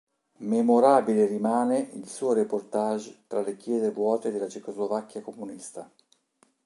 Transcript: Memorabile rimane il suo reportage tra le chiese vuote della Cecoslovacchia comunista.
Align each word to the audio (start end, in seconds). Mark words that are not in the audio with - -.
Memorabile 0.39 1.27
rimane 1.27 1.91
il 1.93 2.07
suo 2.07 2.33
reportage 2.33 3.25
tra 3.27 3.43
le 3.43 3.55
chiese 3.55 3.91
vuote 3.91 4.31
della 4.31 4.49
Cecoslovacchia 4.49 5.21
comunista. 5.21 5.87